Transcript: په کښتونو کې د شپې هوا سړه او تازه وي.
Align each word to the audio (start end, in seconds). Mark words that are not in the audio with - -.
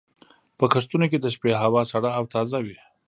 په 0.57 0.65
کښتونو 0.73 1.05
کې 1.11 1.17
د 1.21 1.25
شپې 1.35 1.51
هوا 1.63 1.81
سړه 1.91 2.09
او 2.17 2.23
تازه 2.33 2.59
وي. 2.65 2.77